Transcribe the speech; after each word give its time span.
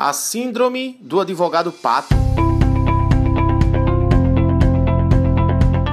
A 0.00 0.14
Síndrome 0.14 0.98
do 1.02 1.20
Advogado 1.20 1.70
Pato. 1.70 2.14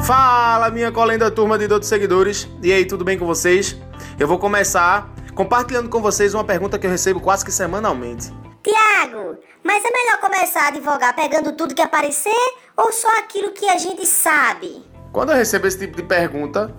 Fala, 0.05 0.69
minha 0.71 0.93
colenda 0.93 1.29
turma 1.29 1.57
de 1.57 1.67
12 1.67 1.85
seguidores. 1.85 2.47
E 2.63 2.71
aí, 2.71 2.85
tudo 2.85 3.03
bem 3.03 3.19
com 3.19 3.25
vocês? 3.25 3.75
Eu 4.17 4.25
vou 4.25 4.39
começar 4.39 5.13
compartilhando 5.35 5.89
com 5.89 6.01
vocês 6.01 6.33
uma 6.33 6.45
pergunta 6.45 6.79
que 6.79 6.87
eu 6.87 6.89
recebo 6.89 7.19
quase 7.19 7.43
que 7.43 7.51
semanalmente. 7.51 8.31
Tiago, 8.63 9.39
mas 9.61 9.83
é 9.83 9.91
melhor 9.91 10.21
começar 10.21 10.61
a 10.61 10.67
advogar 10.69 11.13
pegando 11.13 11.51
tudo 11.51 11.75
que 11.75 11.81
aparecer 11.81 12.31
ou 12.77 12.93
só 12.93 13.09
aquilo 13.19 13.51
que 13.51 13.67
a 13.67 13.77
gente 13.77 14.05
sabe? 14.05 14.85
Quando 15.11 15.33
eu 15.33 15.35
recebo 15.35 15.67
esse 15.67 15.79
tipo 15.79 15.97
de 15.97 16.03
pergunta, 16.03 16.73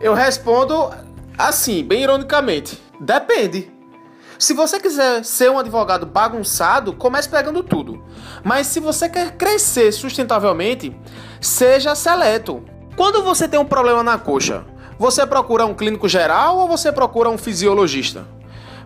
eu 0.00 0.14
respondo 0.14 0.90
assim, 1.36 1.84
bem 1.84 2.04
ironicamente: 2.04 2.82
depende. 2.98 3.75
Se 4.38 4.52
você 4.52 4.78
quiser 4.78 5.24
ser 5.24 5.50
um 5.50 5.58
advogado 5.58 6.04
bagunçado, 6.04 6.92
comece 6.92 7.28
pegando 7.28 7.62
tudo. 7.62 8.04
Mas 8.44 8.66
se 8.66 8.80
você 8.80 9.08
quer 9.08 9.32
crescer 9.36 9.92
sustentavelmente, 9.92 10.94
seja 11.40 11.94
seleto. 11.94 12.62
Quando 12.96 13.22
você 13.22 13.48
tem 13.48 13.58
um 13.58 13.64
problema 13.64 14.02
na 14.02 14.18
coxa, 14.18 14.64
você 14.98 15.26
procura 15.26 15.64
um 15.64 15.74
clínico 15.74 16.08
geral 16.08 16.58
ou 16.58 16.68
você 16.68 16.92
procura 16.92 17.30
um 17.30 17.38
fisiologista? 17.38 18.26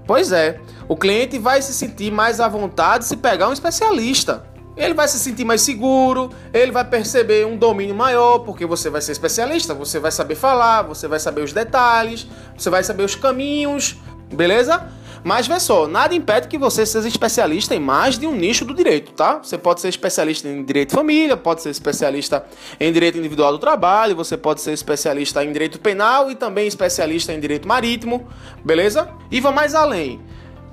Pois 0.07 0.31
é, 0.31 0.61
o 0.89 0.97
cliente 0.97 1.39
vai 1.39 1.61
se 1.63 1.73
sentir 1.73 2.13
mais 2.13 2.41
à 2.41 2.49
vontade 2.49 3.05
se 3.05 3.17
pegar 3.17 3.49
um 3.49 3.53
especialista. 3.53 4.45
Ele 4.77 4.95
vai 4.95 5.09
se 5.09 5.19
sentir 5.19 5.45
mais 5.45 5.63
seguro, 5.63 6.31
ele 6.55 6.71
vai 6.71 6.85
perceber 6.85 7.45
um 7.45 7.57
domínio 7.57 7.95
maior, 7.95 8.39
porque 8.39 8.65
você 8.65 8.89
vai 8.89 9.01
ser 9.01 9.13
especialista, 9.13 9.75
você 9.75 9.99
vai 9.99 10.13
saber 10.13 10.37
falar, 10.37 10.83
você 10.83 11.09
vai 11.09 11.19
saber 11.19 11.43
os 11.43 11.53
detalhes, 11.53 12.27
você 12.57 12.71
vai 12.71 12.83
saber 12.83 13.03
os 13.03 13.15
caminhos, 13.15 13.97
beleza? 14.33 14.89
Mas 15.23 15.47
vê 15.47 15.61
só, 15.61 15.87
nada 15.87 16.15
impede 16.15 16.49
que 16.49 16.57
você 16.57 16.87
seja 16.87 17.07
especialista 17.07 17.75
em 17.75 17.79
mais 17.79 18.19
de 18.19 18.27
um 18.27 18.35
nicho 18.35 18.65
do 18.65 18.75
direito, 18.75 19.13
tá? 19.13 19.39
Você 19.43 19.59
pode 19.59 19.81
ser 19.81 19.89
especialista 19.89 20.49
em 20.49 20.65
direito 20.65 20.91
de 20.91 20.95
família, 20.95 21.37
pode 21.37 21.63
ser 21.63 21.71
especialista 21.71 22.45
em 22.79 22.91
direito 22.91 23.19
individual 23.19 23.53
do 23.53 23.59
trabalho, 23.59 24.17
você 24.17 24.37
pode 24.37 24.61
ser 24.63 24.73
especialista 24.73 25.45
em 25.45 25.53
direito 25.53 25.79
penal 25.79 26.31
e 26.31 26.35
também 26.35 26.67
especialista 26.67 27.33
em 27.33 27.41
direito 27.41 27.69
marítimo, 27.69 28.27
beleza? 28.65 29.11
E 29.31 29.41
vou 29.41 29.53
mais 29.53 29.75
além. 29.75 30.21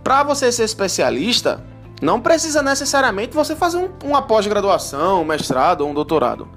Para 0.04 0.23
você 0.23 0.52
ser 0.52 0.64
especialista, 0.64 1.66
não 2.02 2.22
precisa 2.22 2.62
necessariamente 2.62 3.36
você 3.36 3.56
fazer 3.56 3.78
um, 3.78 3.90
uma 4.03 4.22
pós-graduação, 4.22 5.22
um 5.22 5.26
mestrado 5.26 5.81
ou 5.81 5.90
um 5.90 5.94
doutorado. 5.94 6.48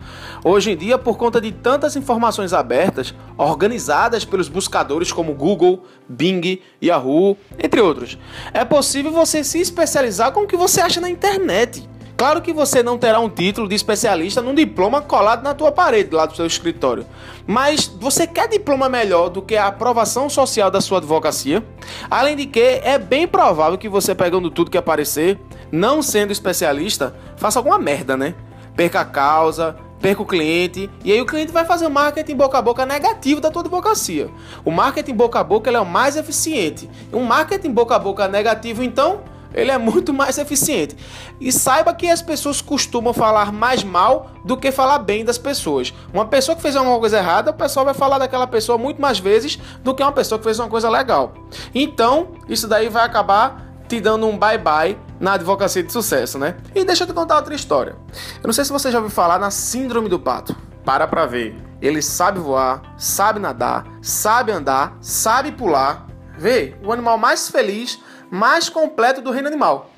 Hoje 0.45 0.73
em 0.73 0.77
dia, 0.77 0.99
por 0.99 1.17
conta 1.17 1.41
de 1.41 1.51
tantas 1.51 1.97
informações 1.97 2.53
abertas, 2.53 3.15
organizadas 3.37 4.25
pelos 4.25 4.49
buscadores 4.49 5.11
como 5.13 5.35
Google, 5.35 5.83
Bing, 6.09 6.63
Yahoo, 6.83 7.37
entre 7.59 7.81
outros, 7.81 8.19
é 8.53 8.65
possível 8.65 9.11
você 9.11 9.43
se 9.43 9.61
especializar 9.61 10.33
com 10.33 10.43
o 10.43 10.47
que 10.47 10.57
você 10.57 10.81
acha 10.81 11.01
na 11.01 11.11
internet. 11.11 11.90
Claro 12.21 12.43
que 12.43 12.53
você 12.53 12.83
não 12.83 12.99
terá 12.99 13.19
um 13.19 13.31
título 13.31 13.67
de 13.67 13.75
especialista 13.75 14.43
num 14.43 14.55
diploma 14.55 15.01
colado 15.01 15.43
na 15.43 15.55
tua 15.55 15.73
parede 15.73 16.15
lá 16.15 16.27
do 16.27 16.37
seu 16.37 16.45
escritório. 16.45 17.07
Mas 17.47 17.87
você 17.87 18.27
quer 18.27 18.47
diploma 18.47 18.91
melhor 18.91 19.31
do 19.31 19.41
que 19.41 19.57
a 19.57 19.69
aprovação 19.69 20.29
social 20.29 20.71
da 20.71 20.83
sua 20.83 20.99
advocacia? 20.99 21.65
Além 22.11 22.37
de 22.37 22.45
que 22.45 22.61
é 22.85 22.99
bem 22.99 23.27
provável 23.27 23.79
que 23.79 23.89
você 23.89 24.15
pegando 24.15 24.51
tudo 24.51 24.71
que 24.71 24.77
aparecer, 24.77 25.41
não 25.73 26.03
sendo 26.03 26.31
especialista, 26.31 27.17
faça 27.39 27.59
alguma 27.59 27.79
merda, 27.79 28.19
né? 28.19 28.35
Perca 28.77 29.01
a 29.01 29.05
causa, 29.07 29.75
perca 29.99 30.21
o 30.21 30.27
cliente, 30.27 30.91
e 31.03 31.11
aí 31.11 31.23
o 31.23 31.27
cliente 31.27 31.51
vai 31.51 31.65
fazer 31.65 31.87
um 31.87 31.91
marketing 31.91 32.37
boca 32.37 32.59
a 32.59 32.63
boca 32.63 32.85
negativo 32.85 33.41
da 33.41 33.51
tua 33.51 33.63
advocacia. 33.63 34.29
O 34.63 34.71
marketing 34.71 35.15
boca 35.15 35.41
a 35.41 35.45
boca 35.45 35.71
é 35.71 35.81
o 35.81 35.87
mais 35.87 36.19
eficiente. 36.19 36.91
Um 37.15 37.23
marketing 37.23 37.71
boca 37.71 37.97
a 37.97 37.99
boca 37.99 38.29
negativo, 38.29 38.83
então, 38.83 39.23
ele 39.53 39.71
é 39.71 39.79
muito 39.79 40.13
mais 40.13 40.39
eficiente. 40.39 40.97
E 41.41 41.51
saiba 41.53 41.95
que 41.95 42.09
as 42.09 42.23
pessoas 42.23 42.61
costumam 42.61 43.13
falar 43.13 43.53
mais 43.53 43.83
mal 43.83 44.31
do 44.45 44.57
que 44.57 44.71
falar 44.71 44.99
bem 44.99 45.25
das 45.25 45.39
pessoas. 45.39 45.93
Uma 46.13 46.27
pessoa 46.27 46.57
que 46.57 46.63
fez 46.63 46.77
alguma 46.77 46.99
coisa 46.99 47.19
errada, 47.19 47.51
o 47.51 47.55
pessoal 47.55 47.85
vai 47.85 47.95
falar 47.95 48.19
daquela 48.19 48.47
pessoa 48.47 48.79
muito 48.79 49.01
mais 49.01 49.19
vezes 49.19 49.59
do 49.83 49.95
que 49.95 50.03
uma 50.03 50.13
pessoa 50.13 50.39
que 50.39 50.45
fez 50.45 50.59
uma 50.59 50.69
coisa 50.69 50.89
legal. 50.89 51.35
Então, 51.75 52.33
isso 52.49 52.69
daí 52.69 52.89
vai 52.89 53.05
acabar 53.05 53.71
te 53.89 54.01
dando 54.01 54.27
um 54.29 54.39
bye-bye 54.39 54.97
na 55.19 55.33
advocacia 55.33 55.83
de 55.83 55.93
sucesso, 55.93 56.39
né? 56.39 56.57
E 56.75 56.85
deixa 56.85 57.03
eu 57.03 57.09
te 57.09 57.13
contar 57.13 57.37
outra 57.37 57.55
história. 57.55 57.97
Eu 58.41 58.47
não 58.47 58.53
sei 58.53 58.65
se 58.65 58.71
você 58.71 58.91
já 58.91 58.99
ouviu 58.99 59.11
falar 59.11 59.39
na 59.39 59.51
síndrome 59.51 60.09
do 60.09 60.19
pato. 60.19 60.55
Para 60.85 61.09
pra 61.09 61.27
ver. 61.27 61.57
Ele 61.83 62.01
sabe 62.01 62.39
voar, 62.39 62.83
sabe 62.97 63.41
nadar, 63.41 63.85
sabe 64.01 64.53
andar, 64.53 64.97
sabe 65.01 65.51
pular. 65.51 66.07
Vê, 66.39 66.77
o 66.85 66.93
animal 66.93 67.19
mais 67.19 67.49
feliz 67.49 67.99
mais 68.31 68.69
completo 68.69 69.21
do 69.21 69.31
reino 69.31 69.49
animal. 69.49 69.91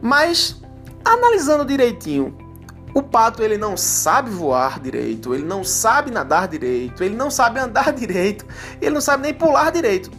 Mas 0.00 0.60
analisando 1.04 1.64
direitinho, 1.64 2.36
o 2.94 3.02
pato 3.02 3.42
ele 3.42 3.58
não 3.58 3.76
sabe 3.76 4.30
voar 4.30 4.80
direito, 4.80 5.34
ele 5.34 5.44
não 5.44 5.64
sabe 5.64 6.10
nadar 6.10 6.46
direito, 6.46 7.02
ele 7.02 7.16
não 7.16 7.30
sabe 7.30 7.58
andar 7.58 7.92
direito, 7.94 8.46
ele 8.80 8.94
não 8.94 9.00
sabe 9.00 9.24
nem 9.24 9.34
pular 9.34 9.70
direito. 9.70 10.10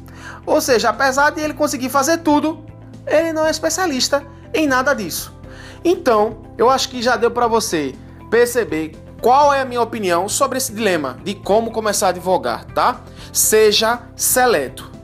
Ou 0.45 0.61
seja, 0.61 0.89
apesar 0.89 1.31
de 1.31 1.41
ele 1.41 1.53
conseguir 1.53 1.89
fazer 1.89 2.17
tudo, 2.17 2.63
ele 3.07 3.33
não 3.33 3.45
é 3.45 3.49
especialista 3.49 4.25
em 4.53 4.67
nada 4.67 4.93
disso. 4.93 5.33
Então, 5.83 6.43
eu 6.57 6.69
acho 6.69 6.89
que 6.89 7.01
já 7.01 7.15
deu 7.15 7.31
para 7.31 7.47
você 7.47 7.95
perceber 8.29 8.95
qual 9.21 9.53
é 9.53 9.61
a 9.61 9.65
minha 9.65 9.81
opinião 9.81 10.27
sobre 10.27 10.57
esse 10.57 10.73
dilema 10.73 11.17
de 11.23 11.35
como 11.35 11.71
começar 11.71 12.07
a 12.07 12.09
advogar, 12.09 12.65
tá? 12.65 13.01
Seja 13.31 14.01
seleto. 14.15 14.94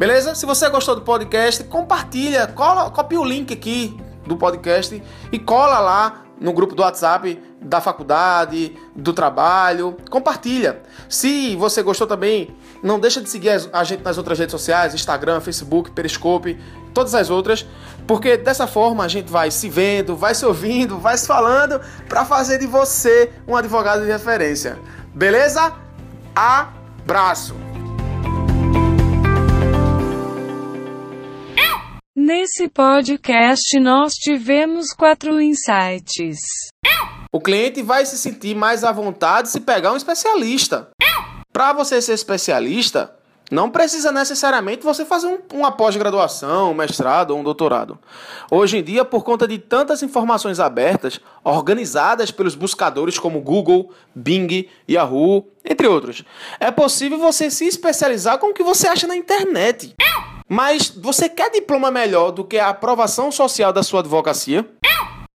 Beleza? 0.00 0.34
Se 0.34 0.46
você 0.46 0.66
gostou 0.70 0.94
do 0.94 1.02
podcast, 1.02 1.62
compartilha, 1.64 2.46
cola, 2.46 2.90
copia 2.90 3.20
o 3.20 3.24
link 3.24 3.52
aqui 3.52 3.94
do 4.26 4.34
podcast 4.34 5.02
e 5.30 5.38
cola 5.38 5.78
lá 5.78 6.22
no 6.40 6.54
grupo 6.54 6.74
do 6.74 6.80
WhatsApp 6.80 7.38
da 7.60 7.82
faculdade, 7.82 8.78
do 8.96 9.12
trabalho, 9.12 9.94
compartilha. 10.08 10.80
Se 11.06 11.54
você 11.56 11.82
gostou 11.82 12.06
também, 12.06 12.56
não 12.82 12.98
deixa 12.98 13.20
de 13.20 13.28
seguir 13.28 13.50
a 13.70 13.84
gente 13.84 14.02
nas 14.02 14.16
outras 14.16 14.38
redes 14.38 14.52
sociais, 14.52 14.94
Instagram, 14.94 15.38
Facebook, 15.42 15.90
Periscope, 15.90 16.58
todas 16.94 17.14
as 17.14 17.28
outras, 17.28 17.66
porque 18.06 18.38
dessa 18.38 18.66
forma 18.66 19.04
a 19.04 19.08
gente 19.08 19.30
vai 19.30 19.50
se 19.50 19.68
vendo, 19.68 20.16
vai 20.16 20.34
se 20.34 20.46
ouvindo, 20.46 20.98
vai 20.98 21.18
se 21.18 21.26
falando 21.26 21.78
para 22.08 22.24
fazer 22.24 22.56
de 22.56 22.66
você 22.66 23.30
um 23.46 23.54
advogado 23.54 24.00
de 24.00 24.10
referência. 24.10 24.78
Beleza? 25.14 25.74
Abraço. 26.34 27.69
Nesse 32.32 32.68
podcast 32.68 33.80
nós 33.80 34.12
tivemos 34.12 34.92
quatro 34.92 35.40
insights. 35.40 36.38
O 37.32 37.40
cliente 37.40 37.82
vai 37.82 38.06
se 38.06 38.16
sentir 38.16 38.54
mais 38.54 38.84
à 38.84 38.92
vontade 38.92 39.48
se 39.48 39.58
pegar 39.58 39.92
um 39.92 39.96
especialista. 39.96 40.90
Para 41.52 41.72
você 41.72 42.00
ser 42.00 42.12
especialista, 42.12 43.12
não 43.50 43.68
precisa 43.68 44.12
necessariamente 44.12 44.84
você 44.84 45.04
fazer 45.04 45.26
um, 45.26 45.40
uma 45.58 45.72
pós-graduação, 45.72 46.70
um 46.70 46.74
mestrado 46.74 47.32
ou 47.32 47.40
um 47.40 47.42
doutorado. 47.42 47.98
Hoje 48.48 48.78
em 48.78 48.84
dia, 48.84 49.04
por 49.04 49.24
conta 49.24 49.48
de 49.48 49.58
tantas 49.58 50.00
informações 50.00 50.60
abertas, 50.60 51.18
organizadas 51.42 52.30
pelos 52.30 52.54
buscadores 52.54 53.18
como 53.18 53.40
Google, 53.40 53.90
Bing, 54.14 54.68
Yahoo, 54.88 55.48
entre 55.64 55.88
outros, 55.88 56.22
é 56.60 56.70
possível 56.70 57.18
você 57.18 57.50
se 57.50 57.66
especializar 57.66 58.38
com 58.38 58.50
o 58.50 58.54
que 58.54 58.62
você 58.62 58.86
acha 58.86 59.08
na 59.08 59.16
internet. 59.16 59.96
Mas 60.50 60.90
você 60.90 61.28
quer 61.28 61.48
diploma 61.52 61.92
melhor 61.92 62.32
do 62.32 62.42
que 62.42 62.58
a 62.58 62.70
aprovação 62.70 63.30
social 63.30 63.72
da 63.72 63.84
sua 63.84 64.00
advocacia? 64.00 64.68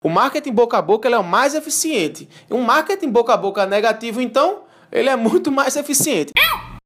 O 0.03 0.11
marketing 0.11 0.53
boca 0.53 0.77
a 0.77 0.83
boca 0.83 1.09
é 1.09 1.17
o 1.17 1.23
mais 1.23 1.55
eficiente. 1.55 2.29
Um 2.51 2.63
marketing 2.63 3.11
boca 3.11 3.33
a 3.33 3.37
boca 3.37 3.65
negativo, 3.65 4.21
então, 4.21 4.65
ele 4.91 5.09
é 5.09 5.15
muito 5.15 5.53
mais 5.53 5.77
eficiente. 5.77 6.33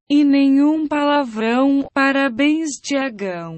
E 0.07 0.23
nenhum 0.23 0.87
palavrão. 0.87 1.87
Parabéns, 1.91 2.79
Tiagão. 2.79 3.57